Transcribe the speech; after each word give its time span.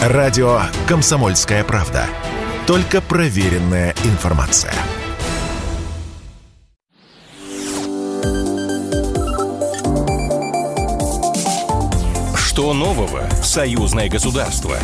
Радио 0.00 0.62
«Комсомольская 0.88 1.62
правда». 1.62 2.06
Только 2.66 3.02
проверенная 3.02 3.94
информация. 4.04 4.72
Что 12.34 12.72
нового 12.72 13.28
в 13.42 13.44
союзное 13.44 14.08
государство? 14.08 14.78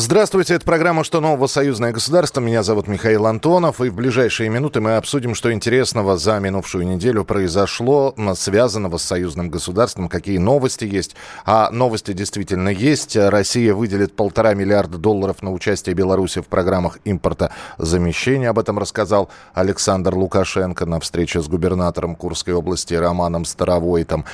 Здравствуйте, 0.00 0.54
это 0.54 0.64
программа 0.64 1.02
«Что 1.02 1.20
нового? 1.20 1.48
Союзное 1.48 1.90
государство». 1.90 2.40
Меня 2.40 2.62
зовут 2.62 2.86
Михаил 2.86 3.26
Антонов, 3.26 3.80
и 3.80 3.88
в 3.88 3.94
ближайшие 3.96 4.48
минуты 4.48 4.80
мы 4.80 4.94
обсудим, 4.94 5.34
что 5.34 5.52
интересного 5.52 6.16
за 6.16 6.38
минувшую 6.38 6.86
неделю 6.86 7.24
произошло, 7.24 8.14
связанного 8.36 8.98
с 8.98 9.02
союзным 9.02 9.50
государством, 9.50 10.08
какие 10.08 10.38
новости 10.38 10.84
есть. 10.84 11.16
А 11.44 11.70
новости 11.72 12.12
действительно 12.12 12.68
есть. 12.68 13.16
Россия 13.16 13.74
выделит 13.74 14.14
полтора 14.14 14.54
миллиарда 14.54 14.98
долларов 14.98 15.42
на 15.42 15.52
участие 15.52 15.96
Беларуси 15.96 16.42
в 16.42 16.46
программах 16.46 16.98
импорта 17.04 17.50
замещения. 17.76 18.50
Об 18.50 18.60
этом 18.60 18.78
рассказал 18.78 19.30
Александр 19.52 20.14
Лукашенко 20.14 20.86
на 20.86 21.00
встрече 21.00 21.42
с 21.42 21.48
губернатором 21.48 22.14
Курской 22.14 22.54
области 22.54 22.94
Романом 22.94 23.44
Старовойтом. 23.44 24.24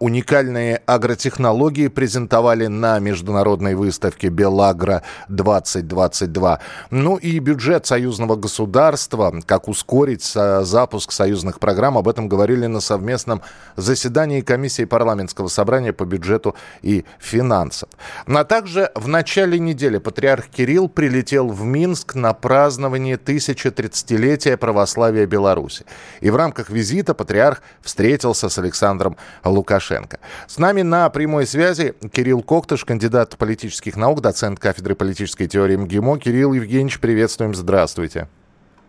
Уникальные 0.00 0.82
агротехнологии 0.86 1.86
презентовали 1.86 2.66
на 2.66 2.98
международной 2.98 3.76
выставке 3.76 4.26
«Белагра» 4.26 5.03
2022. 5.28 6.60
Ну 6.90 7.16
и 7.16 7.38
бюджет 7.38 7.86
союзного 7.86 8.36
государства, 8.36 9.34
как 9.46 9.68
ускорить 9.68 10.24
запуск 10.24 11.12
союзных 11.12 11.58
программ, 11.58 11.96
об 11.96 12.08
этом 12.08 12.28
говорили 12.28 12.66
на 12.66 12.80
совместном 12.80 13.42
заседании 13.76 14.40
комиссии 14.42 14.84
парламентского 14.84 15.48
собрания 15.48 15.92
по 15.92 16.04
бюджету 16.04 16.54
и 16.82 17.04
финансам. 17.18 17.88
А 18.26 18.44
также 18.44 18.90
в 18.94 19.08
начале 19.08 19.58
недели 19.58 19.96
патриарх 19.96 20.48
Кирилл 20.48 20.88
прилетел 20.88 21.48
в 21.48 21.64
Минск 21.64 22.14
на 22.14 22.34
празднование 22.34 23.16
1030-летия 23.16 24.58
православия 24.58 25.26
Беларуси. 25.26 25.86
И 26.20 26.28
в 26.28 26.36
рамках 26.36 26.68
визита 26.68 27.14
патриарх 27.14 27.62
встретился 27.80 28.48
с 28.50 28.58
Александром 28.58 29.16
Лукашенко. 29.44 30.18
С 30.46 30.58
нами 30.58 30.82
на 30.82 31.08
прямой 31.08 31.46
связи 31.46 31.94
Кирилл 32.12 32.42
Коктыш, 32.42 32.84
кандидат 32.84 33.38
политических 33.38 33.96
наук, 33.96 34.20
доцент 34.20 34.58
кафедры 34.58 34.83
кафедры 34.84 34.96
политической 34.96 35.46
теории 35.46 35.76
МГИМО. 35.76 36.18
Кирилл 36.18 36.52
Евгеньевич, 36.52 37.00
приветствуем, 37.00 37.54
здравствуйте. 37.54 38.28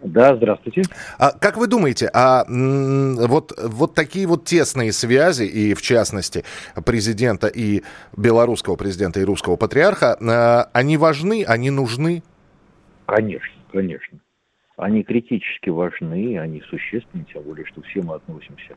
Да, 0.04 0.36
здравствуйте. 0.36 0.82
А 1.18 1.32
как 1.32 1.56
вы 1.56 1.68
думаете, 1.68 2.10
а 2.14 2.44
вот, 2.48 3.54
вот 3.58 3.96
такие 3.96 4.28
вот 4.28 4.44
тесные 4.44 4.92
связи, 4.92 5.44
и 5.44 5.74
в 5.74 5.82
частности 5.82 6.44
президента 6.86 7.48
и 7.48 7.82
белорусского 8.18 8.76
президента, 8.76 9.22
и 9.22 9.24
русского 9.24 9.56
патриарха, 9.56 10.18
а, 10.20 10.70
они 10.74 10.98
важны, 10.98 11.46
они 11.48 11.72
нужны? 11.72 12.24
Конечно, 13.06 13.62
конечно. 13.72 14.20
Они 14.76 15.02
критически 15.04 15.70
важны, 15.70 16.38
они 16.38 16.62
существенны, 16.70 17.26
тем 17.34 17.44
более, 17.44 17.66
что 17.66 17.82
все 17.84 18.02
мы 18.02 18.16
относимся, 18.16 18.76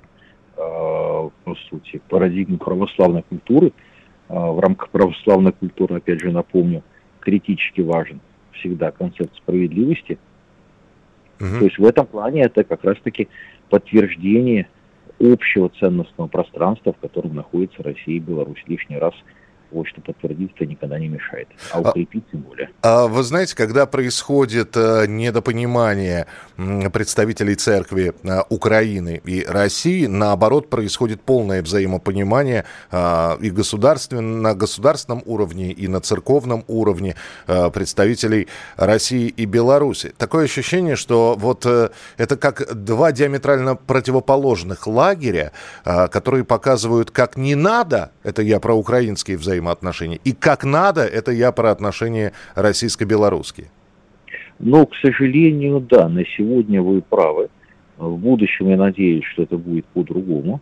а, 0.57 1.29
по 1.45 1.55
сути, 1.69 1.99
к 1.99 2.03
парадигме 2.03 2.59
православной 2.59 3.25
культуры. 3.25 3.73
А, 4.29 4.53
в 4.53 4.61
рамках 4.61 4.91
православной 4.91 5.53
культуры, 5.53 5.97
опять 5.97 6.21
же, 6.21 6.31
напомню, 6.31 6.83
критически 7.21 7.81
важен 7.81 8.21
всегда 8.53 8.91
концепт 8.91 9.35
справедливости. 9.37 10.19
Угу. 11.41 11.59
То 11.59 11.65
есть 11.65 11.79
в 11.79 11.85
этом 11.85 12.07
плане 12.07 12.43
это 12.43 12.65
как 12.65 12.85
раз-таки 12.85 13.29
подтверждение 13.71 14.69
общего 15.21 15.69
ценностного 15.69 16.29
пространства, 16.29 16.93
в 16.93 16.99
котором 16.99 17.35
находится 17.35 17.83
Россия 17.83 18.17
и 18.17 18.21
Беларусь. 18.21 18.63
Лишний 18.67 18.99
раз 18.99 19.15
вот 19.71 19.87
что 19.87 20.01
подтвердить-то 20.01 20.65
никогда 20.67 20.99
не 20.99 21.09
мешает, 21.09 21.49
а, 21.73 21.79
а 21.79 21.91
укрепить 21.91 22.25
тем 22.31 22.41
более. 22.41 22.71
А 22.83 23.07
вы 23.07 23.23
знаете, 23.23 23.55
когда 23.55 23.87
происходит 23.87 24.77
э, 24.77 25.07
недопонимание 25.07 26.27
представителей 26.93 27.55
церкви 27.55 28.15
э, 28.23 28.41
Украины 28.49 29.21
и 29.25 29.45
России, 29.45 30.07
наоборот, 30.07 30.71
происходит 30.71 31.21
полное 31.21 31.63
взаимопонимание 31.63 32.65
э, 32.91 33.37
и 33.41 33.51
государствен, 33.51 34.43
на 34.43 34.55
государственном 34.55 35.23
уровне, 35.27 35.73
и 35.73 35.89
на 35.89 36.01
церковном 36.01 36.65
уровне 36.67 37.15
представителей 37.47 38.49
России 38.77 39.29
и 39.29 39.45
Беларуси. 39.45 40.13
Такое 40.17 40.45
ощущение, 40.45 40.97
что 40.97 41.35
вот 41.39 41.67
это 41.67 42.37
как 42.37 42.75
два 42.75 43.13
диаметрально 43.13 43.77
противоположных 43.77 44.87
лагеря, 44.87 45.53
которые 45.85 46.45
показывают, 46.45 47.11
как 47.11 47.37
не 47.37 47.55
надо, 47.55 48.11
это 48.23 48.43
я 48.43 48.61
про 48.61 48.75
украинские 48.75 49.37
взаимоотношения, 49.37 49.58
взаимоотношения. 49.59 50.19
И 50.25 50.33
как 50.33 50.65
надо, 50.65 51.03
это 51.03 51.33
я 51.33 51.53
про 51.53 51.71
отношения 51.71 52.33
российско-белорусские. 52.55 53.69
Ну, 54.59 54.87
к 54.87 54.95
сожалению, 54.97 55.81
да, 55.81 56.09
на 56.09 56.25
сегодня 56.25 56.83
вы 56.83 57.03
правы. 57.03 57.49
В 57.97 58.17
будущем 58.17 58.69
я 58.69 58.77
надеюсь, 58.77 59.25
что 59.25 59.43
это 59.43 59.57
будет 59.57 59.87
по-другому. 59.87 60.61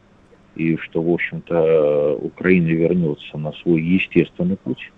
И 0.54 0.76
что, 0.78 1.02
в 1.02 1.12
общем-то, 1.12 2.16
Украина 2.16 2.68
вернется 2.68 3.36
на 3.36 3.52
свой 3.52 3.82
естественный 3.82 4.56
путь. 4.56 4.90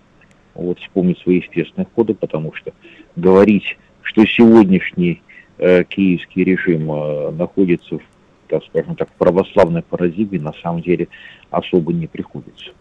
Вот 0.53 0.79
вспомнить 0.79 1.19
свои 1.19 1.37
естественные 1.37 1.87
ходы, 1.95 2.13
потому 2.13 2.53
что 2.53 2.71
говорить, 3.15 3.77
что 4.01 4.25
сегодняшний 4.25 5.21
э, 5.57 5.83
киевский 5.83 6.43
режим 6.43 6.91
э, 6.91 7.31
находится 7.31 7.97
в, 7.97 8.01
так 8.47 8.63
скажем 8.65 8.95
так, 8.95 9.09
в 9.09 9.13
православной 9.13 9.83
парадигме, 9.83 10.39
на 10.39 10.53
самом 10.61 10.81
деле 10.81 11.09
особо 11.51 11.91
не 11.93 12.07
приходится. 12.07 12.71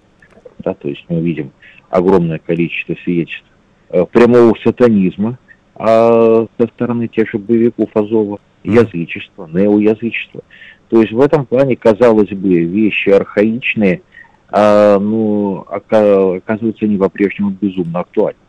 Да, 0.68 0.74
то 0.74 0.86
есть 0.86 1.02
мы 1.08 1.20
видим 1.20 1.52
огромное 1.88 2.38
количество 2.38 2.94
свидетельств 3.02 3.46
э, 3.88 4.04
прямого 4.04 4.54
сатанизма 4.62 5.38
а 5.74 6.46
со 6.58 6.66
стороны 6.74 7.08
тех 7.08 7.30
же 7.30 7.38
боевиков 7.38 7.88
Азова, 7.94 8.38
язычества, 8.64 9.46
неоязычества. 9.46 10.42
То 10.90 11.00
есть 11.00 11.12
в 11.12 11.20
этом 11.22 11.46
плане, 11.46 11.74
казалось 11.74 12.28
бы, 12.28 12.64
вещи 12.64 13.08
архаичные, 13.08 14.02
а, 14.50 14.98
ну, 14.98 15.64
оказываются 15.70 16.84
они 16.84 16.98
по-прежнему 16.98 17.56
безумно 17.58 18.00
актуальны. 18.00 18.40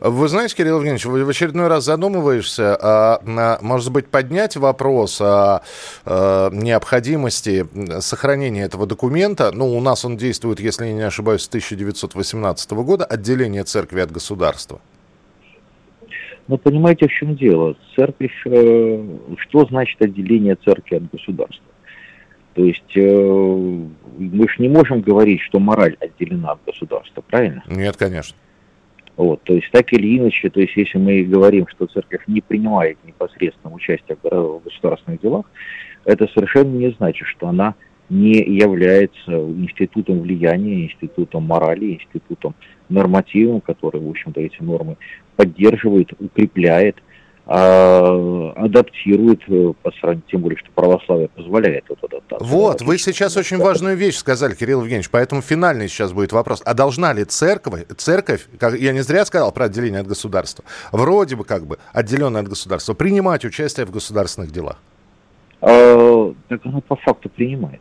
Вы 0.00 0.28
знаете, 0.28 0.56
Кирилл 0.56 0.76
Евгеньевич, 0.78 1.04
в 1.04 1.28
очередной 1.28 1.68
раз 1.68 1.84
задумываешься, 1.84 2.76
а, 2.80 3.58
может 3.62 3.92
быть, 3.92 4.08
поднять 4.08 4.56
вопрос 4.56 5.20
о, 5.20 5.62
о 6.04 6.50
необходимости 6.52 7.66
сохранения 8.00 8.62
этого 8.62 8.86
документа. 8.86 9.50
Ну, 9.52 9.76
у 9.76 9.80
нас 9.80 10.04
он 10.04 10.16
действует, 10.16 10.60
если 10.60 10.86
я 10.86 10.92
не 10.92 11.02
ошибаюсь, 11.02 11.42
с 11.42 11.48
1918 11.48 12.70
года, 12.72 13.04
отделение 13.04 13.64
церкви 13.64 14.00
от 14.00 14.10
государства. 14.10 14.80
Но 16.48 16.58
понимаете, 16.58 17.06
в 17.06 17.12
чем 17.12 17.36
дело? 17.36 17.76
Церковь, 17.96 18.34
э, 18.46 19.04
что 19.38 19.64
значит 19.66 20.02
отделение 20.02 20.56
церкви 20.56 20.96
от 20.96 21.10
государства? 21.10 21.64
То 22.54 22.64
есть 22.64 22.96
э, 22.96 23.00
мы 23.00 24.48
же 24.48 24.54
не 24.58 24.68
можем 24.68 25.00
говорить, 25.00 25.40
что 25.42 25.58
мораль 25.58 25.96
отделена 26.00 26.52
от 26.52 26.64
государства, 26.66 27.22
правильно? 27.22 27.62
Нет, 27.66 27.96
конечно. 27.96 28.36
Вот, 29.16 29.42
то 29.42 29.52
есть 29.52 29.70
так 29.70 29.92
или 29.92 30.18
иначе, 30.18 30.48
то 30.48 30.60
есть 30.60 30.74
если 30.76 30.98
мы 30.98 31.22
говорим, 31.22 31.66
что 31.68 31.86
церковь 31.86 32.22
не 32.26 32.40
принимает 32.40 32.96
непосредственно 33.04 33.74
участие 33.74 34.16
в 34.22 34.62
государственных 34.64 35.20
делах, 35.20 35.46
это 36.04 36.26
совершенно 36.28 36.70
не 36.70 36.90
значит, 36.92 37.26
что 37.28 37.48
она 37.48 37.74
не 38.08 38.34
является 38.34 39.30
институтом 39.30 40.20
влияния, 40.20 40.84
институтом 40.84 41.44
морали, 41.44 41.94
институтом 41.94 42.54
нормативом, 42.88 43.60
который, 43.60 44.00
в 44.00 44.08
общем-то, 44.08 44.40
эти 44.40 44.62
нормы 44.62 44.96
поддерживает, 45.36 46.12
укрепляет, 46.18 46.96
адаптирует, 47.44 49.40
э, 49.48 49.72
по 49.82 49.90
сравнению, 49.92 50.24
тем 50.30 50.40
более, 50.42 50.58
что 50.58 50.70
православие 50.74 51.28
позволяет 51.28 51.84
эту 51.90 52.06
адаптацию. 52.06 52.48
Вот, 52.48 52.82
вы 52.82 52.98
сейчас 52.98 53.36
очень 53.36 53.58
важную 53.58 53.96
вещь 53.96 54.16
сказали, 54.16 54.54
Кирилл 54.54 54.80
Евгеньевич, 54.80 55.10
поэтому 55.10 55.42
финальный 55.42 55.88
сейчас 55.88 56.12
будет 56.12 56.32
вопрос. 56.32 56.62
А 56.64 56.74
должна 56.74 57.12
ли 57.12 57.24
церковь, 57.24 57.84
церковь, 57.96 58.46
как 58.58 58.78
я 58.78 58.92
не 58.92 59.00
зря 59.00 59.24
сказал 59.24 59.50
про 59.50 59.64
отделение 59.64 60.00
от 60.00 60.06
государства, 60.06 60.64
вроде 60.92 61.34
бы 61.34 61.44
как 61.44 61.66
бы 61.66 61.78
отделенное 61.92 62.42
от 62.42 62.48
государства, 62.48 62.94
принимать 62.94 63.44
участие 63.44 63.86
в 63.86 63.90
государственных 63.90 64.52
делах? 64.52 64.80
А, 65.60 66.32
так 66.48 66.60
она 66.64 66.80
по 66.80 66.94
факту 66.96 67.28
принимает. 67.28 67.80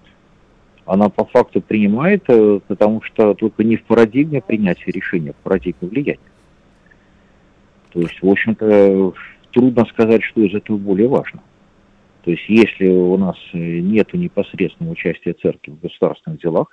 Она 0.85 1.09
по 1.09 1.25
факту 1.25 1.61
принимает, 1.61 2.23
э, 2.27 2.59
потому 2.67 3.03
что 3.03 3.35
только 3.35 3.63
не 3.63 3.77
в 3.77 3.83
парадигме 3.83 4.41
принятия 4.41 4.91
решения, 4.91 5.29
а 5.29 5.33
в 5.33 5.43
парадигме 5.43 5.87
влияния. 5.87 6.19
То 7.91 7.99
есть, 7.99 8.21
в 8.21 8.27
общем-то, 8.27 9.13
трудно 9.51 9.85
сказать, 9.85 10.23
что 10.23 10.41
из 10.41 10.53
этого 10.53 10.77
более 10.77 11.07
важно. 11.07 11.41
То 12.23 12.31
есть 12.31 12.43
если 12.47 12.87
у 12.87 13.17
нас 13.17 13.35
нет 13.53 14.13
непосредственного 14.13 14.93
участия 14.93 15.33
церкви 15.33 15.71
в 15.71 15.79
государственных 15.79 16.41
делах, 16.41 16.67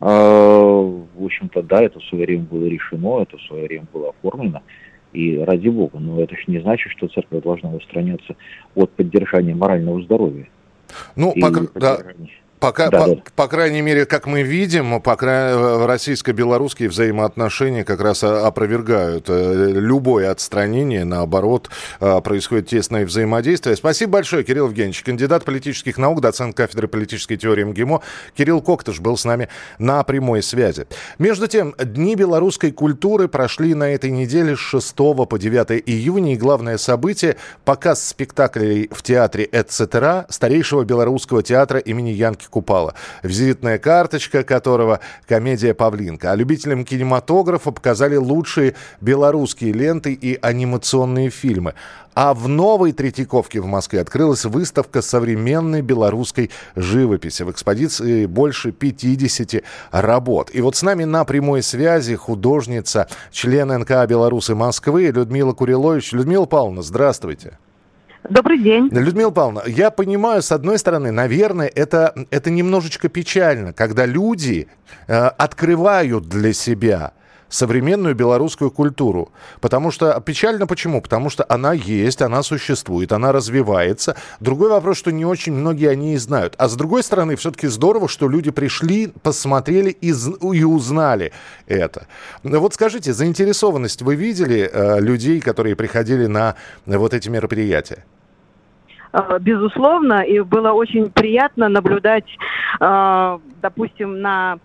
а, 0.00 0.08
в 0.08 1.24
общем-то, 1.24 1.62
да, 1.62 1.82
это 1.82 2.00
в 2.00 2.04
свое 2.04 2.24
время 2.24 2.44
было 2.44 2.64
решено, 2.64 3.20
это 3.20 3.36
в 3.36 3.42
свое 3.42 3.66
время 3.66 3.86
было 3.92 4.10
оформлено, 4.10 4.62
и 5.12 5.38
ради 5.38 5.68
бога, 5.68 5.98
но 5.98 6.20
это 6.20 6.34
же 6.36 6.44
не 6.46 6.60
значит, 6.60 6.90
что 6.92 7.08
церковь 7.08 7.42
должна 7.42 7.70
устраняться 7.70 8.36
от 8.74 8.90
поддержания 8.92 9.54
морального 9.54 10.02
здоровья. 10.02 10.48
Ну, 11.16 11.34
пока, 11.38 11.60
да, 11.74 11.98
Пока, 12.60 12.90
да, 12.90 13.00
по, 13.00 13.06
да. 13.14 13.22
по 13.34 13.48
крайней 13.48 13.80
мере, 13.80 14.04
как 14.04 14.26
мы 14.26 14.42
видим, 14.42 15.00
по 15.00 15.16
крайней 15.16 15.86
российско-белорусские 15.86 16.90
взаимоотношения 16.90 17.84
как 17.84 18.02
раз 18.02 18.22
опровергают 18.22 19.26
э, 19.28 19.70
любое 19.72 20.30
отстранение, 20.30 21.04
наоборот, 21.04 21.70
э, 22.00 22.20
происходит 22.20 22.68
тесное 22.68 23.06
взаимодействие. 23.06 23.76
Спасибо 23.76 24.12
большое, 24.12 24.44
Кирилл 24.44 24.66
Евгеньевич, 24.66 25.02
кандидат 25.02 25.44
политических 25.44 25.96
наук, 25.96 26.20
доцент 26.20 26.54
кафедры 26.54 26.86
политической 26.86 27.36
теории 27.36 27.64
МГИМО. 27.64 28.02
Кирилл 28.36 28.60
Коктыш 28.60 29.00
был 29.00 29.16
с 29.16 29.24
нами 29.24 29.48
на 29.78 30.02
прямой 30.04 30.42
связи. 30.42 30.86
Между 31.18 31.46
тем, 31.46 31.74
Дни 31.78 32.14
белорусской 32.14 32.72
культуры 32.72 33.28
прошли 33.28 33.72
на 33.72 33.84
этой 33.84 34.10
неделе 34.10 34.54
с 34.54 34.58
6 34.58 34.94
по 34.94 35.38
9 35.38 35.82
июня, 35.86 36.34
и 36.34 36.36
главное 36.36 36.76
событие– 36.76 37.36
показ 37.64 38.06
спектаклей 38.06 38.90
в 38.92 39.02
театре 39.02 39.48
«Эцетера» 39.50 40.26
старейшего 40.28 40.84
белорусского 40.84 41.42
театра 41.42 41.78
имени 41.78 42.10
Янки 42.10 42.49
Купала, 42.50 42.94
визитная 43.22 43.78
карточка 43.78 44.42
которого– 44.42 45.00
комедия 45.28 45.72
«Павлинка». 45.72 46.32
А 46.32 46.34
любителям 46.34 46.84
кинематографа 46.84 47.70
показали 47.70 48.16
лучшие 48.16 48.74
белорусские 49.00 49.72
ленты 49.72 50.12
и 50.12 50.38
анимационные 50.42 51.30
фильмы. 51.30 51.74
А 52.14 52.34
в 52.34 52.48
новой 52.48 52.92
Третьяковке 52.92 53.60
в 53.60 53.66
Москве 53.66 54.00
открылась 54.00 54.44
выставка 54.44 55.00
современной 55.00 55.80
белорусской 55.80 56.50
живописи. 56.74 57.44
В 57.44 57.52
экспозиции 57.52 58.26
больше 58.26 58.72
50 58.72 59.62
работ. 59.92 60.50
И 60.52 60.60
вот 60.60 60.74
с 60.74 60.82
нами 60.82 61.04
на 61.04 61.24
прямой 61.24 61.62
связи 61.62 62.16
художница, 62.16 63.08
член 63.30 63.68
НК 63.68 64.06
«Белорусы 64.08 64.56
Москвы» 64.56 65.04
Людмила 65.04 65.52
Курилович. 65.52 66.12
Людмила 66.12 66.46
Павловна, 66.46 66.82
здравствуйте. 66.82 67.58
Добрый 68.30 68.58
день. 68.58 68.88
Людмила 68.92 69.30
Павловна, 69.32 69.64
я 69.66 69.90
понимаю, 69.90 70.40
с 70.40 70.52
одной 70.52 70.78
стороны, 70.78 71.10
наверное, 71.10 71.66
это, 71.66 72.14
это 72.30 72.48
немножечко 72.48 73.08
печально, 73.08 73.72
когда 73.72 74.06
люди 74.06 74.68
э, 75.08 75.14
открывают 75.16 76.28
для 76.28 76.52
себя 76.52 77.12
современную 77.48 78.14
белорусскую 78.14 78.70
культуру. 78.70 79.32
Потому 79.60 79.90
что 79.90 80.20
печально 80.20 80.68
почему? 80.68 81.02
Потому 81.02 81.28
что 81.28 81.44
она 81.48 81.72
есть, 81.72 82.22
она 82.22 82.44
существует, 82.44 83.10
она 83.10 83.32
развивается. 83.32 84.14
Другой 84.38 84.70
вопрос, 84.70 84.96
что 84.98 85.10
не 85.10 85.24
очень 85.24 85.52
многие 85.52 85.88
о 85.88 85.96
ней 85.96 86.16
знают. 86.16 86.54
А 86.56 86.68
с 86.68 86.76
другой 86.76 87.02
стороны, 87.02 87.34
все-таки 87.34 87.66
здорово, 87.66 88.08
что 88.08 88.28
люди 88.28 88.52
пришли, 88.52 89.08
посмотрели 89.24 89.90
и, 89.90 90.10
и 90.12 90.62
узнали 90.62 91.32
это. 91.66 92.06
Вот 92.44 92.74
скажите, 92.74 93.12
заинтересованность 93.12 94.02
вы 94.02 94.14
видели 94.14 94.70
э, 94.72 95.00
людей, 95.00 95.40
которые 95.40 95.74
приходили 95.74 96.26
на 96.26 96.54
вот 96.86 97.12
эти 97.12 97.28
мероприятия? 97.28 98.04
Э, 99.12 99.38
безусловно, 99.40 100.22
и 100.22 100.40
было 100.40 100.72
очень 100.72 101.10
приятно 101.10 101.68
наблюдать, 101.68 102.26
э, 102.80 103.38
допустим, 103.60 104.20
на 104.20 104.58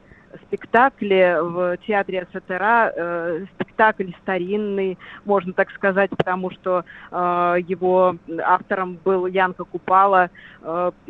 спектакле 0.47 1.42
в 1.42 1.77
театре 1.88 2.27
СТРА, 2.33 2.92
э, 2.95 3.45
спектакль 3.56 4.12
старинный, 4.21 4.97
можно 5.24 5.53
так 5.53 5.71
сказать, 5.71 6.09
потому 6.12 6.51
что 6.51 6.83
его 7.12 8.15
автором 8.44 8.97
был 9.03 9.27
Янка 9.27 9.63
Купала, 9.63 10.30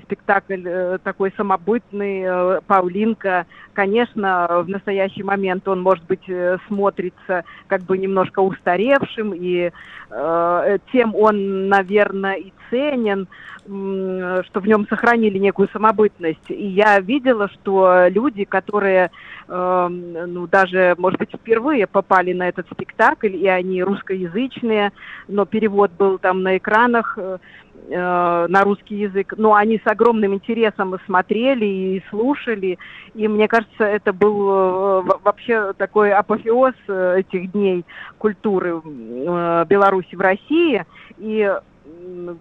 спектакль 0.03 0.97
такой 1.03 1.33
самобытный, 1.37 2.21
э, 2.23 2.61
Паулинка. 2.67 3.45
Конечно, 3.75 4.63
в 4.65 4.69
настоящий 4.69 5.21
момент 5.21 5.67
он, 5.67 5.81
может 5.81 6.05
быть, 6.05 6.29
э, 6.29 6.57
смотрится 6.67 7.43
как 7.67 7.81
бы 7.81 7.97
немножко 7.97 8.39
устаревшим, 8.39 9.33
и 9.35 9.69
э, 10.09 10.77
тем 10.93 11.13
он, 11.13 11.67
наверное, 11.67 12.35
и 12.35 12.53
ценен, 12.69 13.27
что 13.65 14.59
в 14.61 14.67
нем 14.67 14.87
сохранили 14.87 15.39
некую 15.39 15.67
самобытность. 15.73 16.49
И 16.49 16.67
я 16.67 16.99
видела, 16.99 17.49
что 17.49 18.07
люди, 18.07 18.45
которые 18.45 19.11
э, 19.47 19.87
ну, 19.89 20.47
даже, 20.47 20.95
может 20.97 21.19
быть, 21.19 21.31
впервые 21.33 21.85
попали 21.85 22.31
на 22.31 22.47
этот 22.47 22.67
спектакль, 22.71 23.35
и 23.35 23.47
они 23.47 23.83
русскоязычные, 23.83 24.93
но 25.27 25.45
перевод 25.45 25.91
был 25.91 26.17
там 26.17 26.43
на 26.43 26.57
экранах, 26.57 27.17
э, 27.17 27.39
на 27.87 28.63
русский 28.63 28.95
язык, 28.95 29.35
но 29.37 29.53
они 29.53 29.77
с 29.77 29.87
огромным 29.87 30.33
интересом 30.33 30.97
смотрели 31.05 31.65
и 31.65 32.03
слушали, 32.09 32.79
и 33.13 33.27
мне 33.27 33.47
кажется, 33.47 33.83
это 33.83 34.11
был 34.11 34.49
э, 34.49 35.01
вообще 35.23 35.73
такой 35.73 36.11
апофеоз 36.11 36.73
э, 36.87 37.19
этих 37.19 37.51
дней 37.51 37.85
культуры 38.17 38.81
Беларуси 38.83 40.15
в 40.15 40.21
России, 40.21 40.83
и 41.17 41.53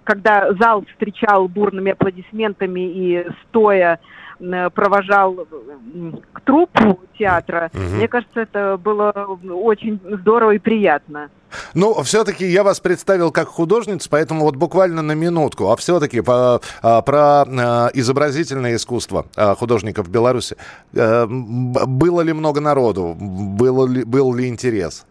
когда 0.05 0.53
зал 0.55 0.85
встречал 0.93 1.49
бурными 1.49 1.93
аплодисментами 1.93 2.81
и 2.81 3.27
стоя 3.49 4.01
провожал 4.75 5.47
к 6.33 6.41
трупу 6.41 7.01
театра, 7.17 7.71
угу. 7.73 7.83
мне 7.83 8.09
кажется, 8.09 8.41
это 8.41 8.77
было 8.77 9.11
очень 9.49 10.01
здорово 10.05 10.53
и 10.53 10.59
приятно. 10.59 11.31
Ну, 11.75 12.03
все-таки 12.03 12.45
я 12.47 12.65
вас 12.65 12.81
представил 12.81 13.31
как 13.31 13.49
художницу, 13.49 14.09
поэтому 14.11 14.45
вот 14.45 14.57
буквально 14.57 15.03
на 15.03 15.13
минутку. 15.13 15.71
А 15.71 15.77
все-таки 15.77 16.21
по, 16.21 16.61
а, 16.83 17.03
про 17.03 17.43
а, 17.43 17.91
изобразительное 17.95 18.75
искусство 18.75 19.27
а, 19.37 19.55
художников 19.55 20.09
в 20.09 20.11
Беларуси. 20.11 20.57
А, 20.97 21.27
было 21.27 22.21
ли 22.23 22.33
много 22.33 22.61
народу? 22.61 23.15
Было 23.19 23.87
ли, 23.87 24.05
был 24.05 24.35
ли 24.35 24.49
интерес? 24.49 25.07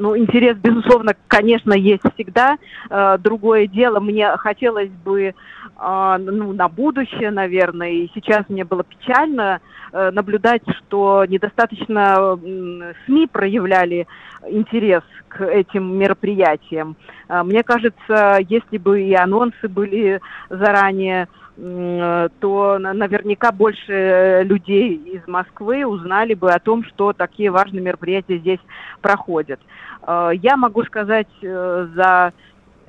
Ну, 0.00 0.16
интерес, 0.16 0.56
безусловно, 0.56 1.14
конечно, 1.28 1.74
есть 1.74 2.02
всегда. 2.14 2.56
Э, 2.88 3.18
другое 3.18 3.66
дело, 3.66 4.00
мне 4.00 4.34
хотелось 4.38 4.88
бы 4.88 5.22
э, 5.24 6.16
ну, 6.18 6.54
на 6.54 6.68
будущее, 6.70 7.30
наверное, 7.30 7.90
и 7.90 8.10
сейчас 8.14 8.48
мне 8.48 8.64
было 8.64 8.82
печально 8.82 9.60
наблюдать, 9.92 10.62
что 10.78 11.24
недостаточно 11.26 12.38
СМИ 13.06 13.26
проявляли 13.26 14.06
интерес 14.48 15.02
к 15.28 15.44
этим 15.44 15.98
мероприятиям. 15.98 16.96
Мне 17.28 17.62
кажется, 17.62 18.38
если 18.48 18.78
бы 18.78 19.02
и 19.02 19.14
анонсы 19.14 19.68
были 19.68 20.20
заранее, 20.48 21.28
то 21.56 22.78
наверняка 22.78 23.52
больше 23.52 24.42
людей 24.44 24.94
из 24.94 25.26
Москвы 25.28 25.84
узнали 25.84 26.34
бы 26.34 26.50
о 26.50 26.58
том, 26.58 26.84
что 26.84 27.12
такие 27.12 27.50
важные 27.50 27.82
мероприятия 27.82 28.38
здесь 28.38 28.60
проходят. 29.02 29.60
Э, 30.06 30.30
я 30.34 30.56
могу 30.56 30.82
сказать 30.84 31.28
э, 31.42 31.88
за 31.94 32.32
э, 32.32 32.32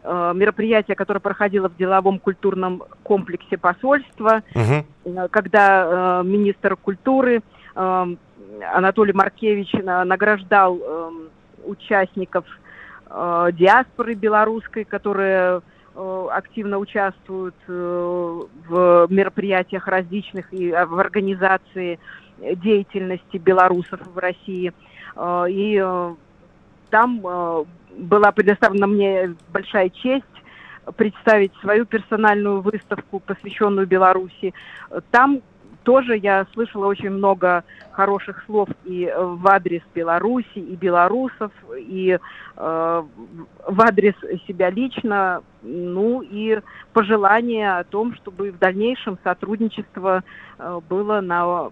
мероприятие, 0.04 0.96
которое 0.96 1.20
проходило 1.20 1.70
в 1.70 1.78
деловом 1.78 2.20
культурном 2.20 2.84
комплексе 3.04 3.58
посольства, 3.58 4.42
угу. 4.56 5.28
когда 5.30 6.22
министр 6.24 6.76
культуры 6.76 7.42
Анатолий 7.76 9.14
Маркевич 9.14 9.72
награждал 9.74 10.80
участников 11.64 12.46
диаспоры 13.10 14.16
белорусской, 14.16 14.86
которые 14.86 15.62
активно 16.32 16.78
участвуют 16.80 17.56
в 17.68 19.08
мероприятиях 19.10 19.88
различных 19.88 20.52
и 20.54 20.72
в 20.72 21.00
организации 21.00 22.00
деятельности 22.40 23.38
белорусов 23.38 24.00
в 24.14 24.18
России. 24.18 24.74
И 25.50 26.14
там 26.92 27.22
э, 27.26 27.64
была 27.98 28.32
предоставлена 28.32 28.86
мне 28.86 29.36
большая 29.52 29.90
честь 29.90 30.26
представить 30.96 31.54
свою 31.62 31.86
персональную 31.86 32.62
выставку, 32.62 33.20
посвященную 33.20 33.88
Беларуси. 33.88 34.54
Там 35.12 35.42
тоже 35.84 36.18
я 36.18 36.46
слышала 36.54 36.86
очень 36.86 37.10
много 37.10 37.64
хороших 37.92 38.44
слов 38.46 38.70
и 38.84 39.12
в 39.18 39.48
адрес 39.48 39.82
Беларуси, 39.94 40.60
и 40.60 40.76
белорусов, 40.76 41.52
и 41.78 42.18
э, 42.56 43.04
в 43.68 43.82
адрес 43.82 44.14
себя 44.48 44.70
лично, 44.70 45.42
ну 45.62 46.22
и 46.22 46.60
пожелания 46.94 47.78
о 47.78 47.84
том, 47.84 48.16
чтобы 48.16 48.52
в 48.52 48.60
дальнейшем 48.60 49.18
сотрудничество 49.24 50.24
э, 50.58 50.80
было 50.88 51.22
на 51.22 51.72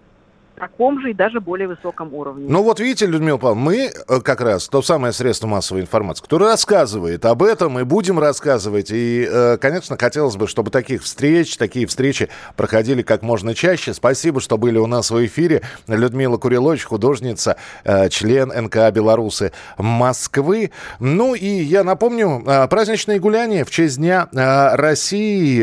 таком 0.60 1.00
же 1.00 1.10
и 1.10 1.14
даже 1.14 1.40
более 1.40 1.66
высоком 1.66 2.14
уровне. 2.14 2.44
Ну 2.48 2.62
вот 2.62 2.80
видите, 2.80 3.06
Людмила 3.06 3.38
Павловна, 3.38 3.62
мы 3.64 3.90
э, 3.90 4.20
как 4.20 4.42
раз 4.42 4.68
то 4.68 4.82
самое 4.82 5.12
средство 5.12 5.46
массовой 5.46 5.80
информации, 5.80 6.22
которое 6.22 6.50
рассказывает 6.50 7.24
об 7.24 7.42
этом 7.42 7.78
и 7.78 7.84
будем 7.84 8.18
рассказывать. 8.18 8.90
И, 8.90 9.26
э, 9.28 9.56
конечно, 9.56 9.96
хотелось 9.98 10.36
бы, 10.36 10.46
чтобы 10.46 10.70
таких 10.70 11.02
встреч, 11.02 11.56
такие 11.56 11.86
встречи 11.86 12.28
проходили 12.56 13.00
как 13.00 13.22
можно 13.22 13.54
чаще. 13.54 13.94
Спасибо, 13.94 14.40
что 14.40 14.58
были 14.58 14.76
у 14.76 14.86
нас 14.86 15.10
в 15.10 15.26
эфире. 15.26 15.62
Людмила 15.88 16.36
Курилович, 16.36 16.84
художница, 16.84 17.56
э, 17.84 18.10
член 18.10 18.52
НКА 18.54 18.90
«Белорусы» 18.90 19.52
Москвы. 19.78 20.72
Ну 20.98 21.34
и 21.34 21.46
я 21.46 21.84
напомню, 21.84 22.44
праздничные 22.68 23.18
гуляния 23.18 23.64
в 23.64 23.70
честь 23.70 23.96
Дня 23.96 24.28
России 24.32 25.62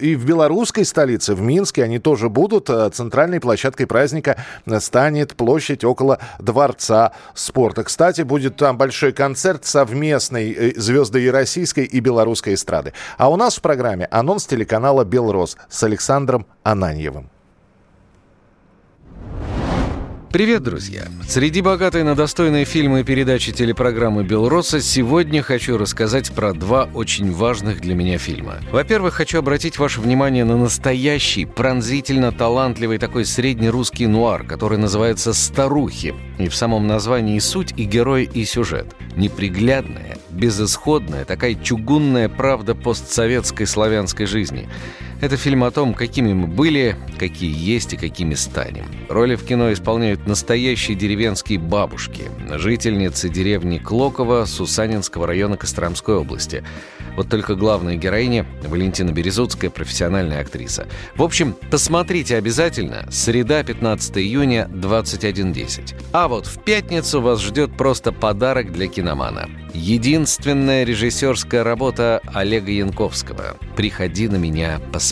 и 0.00 0.16
в 0.16 0.24
белорусской 0.24 0.84
столице, 0.84 1.34
в 1.34 1.42
Минске, 1.42 1.84
они 1.84 1.98
тоже 1.98 2.28
будут 2.30 2.70
центральной 2.94 3.40
площадкой 3.40 3.84
праздника 3.84 4.29
праздника 4.34 4.80
станет 4.80 5.34
площадь 5.36 5.84
около 5.84 6.18
Дворца 6.38 7.12
спорта. 7.34 7.84
Кстати, 7.84 8.22
будет 8.22 8.56
там 8.56 8.76
большой 8.76 9.12
концерт 9.12 9.64
совместный 9.64 10.52
э, 10.52 10.72
звезды 10.76 11.22
и 11.22 11.30
российской, 11.30 11.84
и 11.84 12.00
белорусской 12.00 12.54
эстрады. 12.54 12.92
А 13.18 13.30
у 13.30 13.36
нас 13.36 13.56
в 13.56 13.62
программе 13.62 14.06
анонс 14.10 14.46
телеканала 14.46 15.04
«Белрос» 15.04 15.56
с 15.68 15.82
Александром 15.82 16.46
Ананьевым. 16.62 17.30
Привет, 20.32 20.62
друзья! 20.62 21.08
Среди 21.26 21.60
богатой 21.60 22.04
на 22.04 22.14
достойные 22.14 22.64
фильмы 22.64 23.00
и 23.00 23.04
передачи 23.04 23.50
телепрограммы 23.50 24.22
«Белроса» 24.22 24.80
сегодня 24.80 25.42
хочу 25.42 25.76
рассказать 25.76 26.30
про 26.30 26.52
два 26.52 26.88
очень 26.94 27.32
важных 27.32 27.80
для 27.80 27.96
меня 27.96 28.16
фильма. 28.16 28.60
Во-первых, 28.70 29.14
хочу 29.14 29.40
обратить 29.40 29.80
ваше 29.80 30.00
внимание 30.00 30.44
на 30.44 30.56
настоящий, 30.56 31.46
пронзительно 31.46 32.30
талантливый 32.30 32.98
такой 32.98 33.24
среднерусский 33.24 34.06
нуар, 34.06 34.44
который 34.44 34.78
называется 34.78 35.34
«Старухи». 35.34 36.14
И 36.38 36.48
в 36.48 36.54
самом 36.54 36.86
названии 36.86 37.40
суть 37.40 37.74
и 37.76 37.82
герой, 37.82 38.30
и 38.32 38.44
сюжет. 38.44 38.94
Неприглядная, 39.16 40.16
безысходная, 40.30 41.24
такая 41.24 41.56
чугунная 41.56 42.28
правда 42.28 42.76
постсоветской 42.76 43.66
славянской 43.66 44.26
жизни– 44.26 44.68
это 45.20 45.36
фильм 45.36 45.64
о 45.64 45.70
том, 45.70 45.94
какими 45.94 46.32
мы 46.32 46.46
были, 46.46 46.96
какие 47.18 47.52
есть 47.54 47.92
и 47.92 47.96
какими 47.96 48.34
станем. 48.34 48.86
Роли 49.08 49.34
в 49.34 49.44
кино 49.44 49.72
исполняют 49.72 50.26
настоящие 50.26 50.96
деревенские 50.96 51.58
бабушки, 51.58 52.24
жительницы 52.50 53.28
деревни 53.28 53.78
Клокова 53.78 54.44
Сусанинского 54.46 55.26
района 55.26 55.56
Костромской 55.56 56.16
области. 56.16 56.64
Вот 57.16 57.28
только 57.28 57.54
главная 57.54 57.96
героиня– 57.96 58.46
Валентина 58.64 59.10
Березутская, 59.10 59.68
профессиональная 59.70 60.40
актриса. 60.40 60.86
В 61.16 61.22
общем, 61.22 61.54
посмотрите 61.70 62.36
обязательно. 62.36 63.06
Среда, 63.10 63.62
15 63.62 64.16
июня, 64.18 64.70
21.10. 64.72 65.94
А 66.12 66.28
вот 66.28 66.46
в 66.46 66.62
пятницу 66.62 67.20
вас 67.20 67.42
ждет 67.42 67.76
просто 67.76 68.12
подарок 68.12 68.72
для 68.72 68.86
киномана. 68.86 69.50
Единственная 69.74 70.84
режиссерская 70.84 71.62
работа 71.62 72.20
Олега 72.32 72.72
Янковского 72.72 73.56
«Приходи 73.76 74.28
на 74.28 74.36
меня 74.36 74.80
посмотреть». 74.92 75.09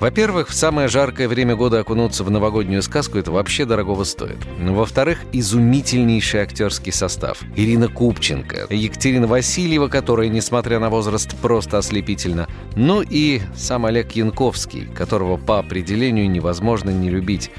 Во-первых, 0.00 0.48
в 0.48 0.54
самое 0.54 0.88
жаркое 0.88 1.28
время 1.28 1.56
года 1.56 1.80
окунуться 1.80 2.24
в 2.24 2.30
новогоднюю 2.30 2.82
сказку 2.82 3.18
это 3.18 3.30
вообще 3.30 3.64
дорогого 3.64 4.04
стоит. 4.04 4.38
Во-вторых, 4.58 5.20
изумительнейший 5.32 6.40
актерский 6.40 6.92
состав. 6.92 7.42
Ирина 7.56 7.88
Купченко, 7.88 8.66
Екатерина 8.70 9.26
Васильева, 9.26 9.88
которая, 9.88 10.28
несмотря 10.28 10.78
на 10.78 10.90
возраст, 10.90 11.36
просто 11.36 11.78
ослепительна. 11.78 12.48
Ну 12.76 13.02
и 13.02 13.40
сам 13.56 13.86
Олег 13.86 14.12
Янковский, 14.12 14.86
которого 14.86 15.36
по 15.36 15.58
определению 15.58 16.30
невозможно 16.30 16.90
не 16.90 17.10
любить. 17.10 17.50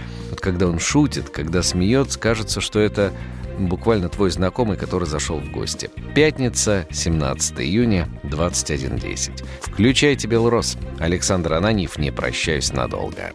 Когда 0.41 0.67
он 0.67 0.79
шутит, 0.79 1.29
когда 1.29 1.62
смеется, 1.62 2.19
кажется, 2.19 2.62
что 2.62 2.79
это 2.79 3.13
буквально 3.60 4.10
твой 4.10 4.31
знакомый, 4.31 4.75
который 4.75 5.07
зашел 5.07 5.38
в 5.39 5.51
гости. 5.51 5.89
Пятница, 6.15 6.88
17 6.89 7.60
июня, 7.60 8.10
21.10. 8.24 9.43
Включайте 9.62 10.27
«Белрос». 10.27 10.77
Александр 11.00 11.53
Ананьев, 11.53 11.98
не 11.98 12.12
прощаюсь 12.12 12.74
надолго. 12.74 13.31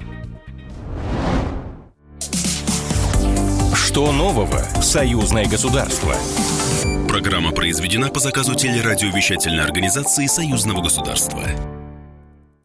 Что 3.75 4.13
нового 4.13 4.63
в 4.77 4.83
«Союзное 4.83 5.47
государство»? 5.47 6.15
Программа 7.09 7.53
произведена 7.53 8.09
по 8.09 8.21
заказу 8.21 8.55
телерадиовещательной 8.55 9.63
организации 9.63 10.27
Союзного 10.27 10.83
государства. 10.83 11.43